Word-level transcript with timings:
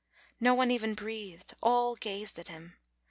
No 0.39 0.55
one 0.55 0.71
even 0.71 0.95
breathed; 0.95 1.53
all 1.61 1.95
gazed 1.95 2.39
at 2.39 2.47
him. 2.47 2.73